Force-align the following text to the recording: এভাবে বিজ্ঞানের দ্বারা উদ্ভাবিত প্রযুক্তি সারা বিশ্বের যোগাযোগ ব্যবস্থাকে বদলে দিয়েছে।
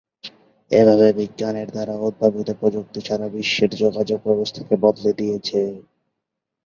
এভাবে 0.71 1.07
বিজ্ঞানের 1.19 1.67
দ্বারা 1.69 1.93
উদ্ভাবিত 2.01 2.49
প্রযুক্তি 2.59 2.99
সারা 3.07 3.27
বিশ্বের 3.35 3.71
যোগাযোগ 3.81 4.19
ব্যবস্থাকে 4.27 4.75
বদলে 4.83 5.11
দিয়েছে। 5.19 5.59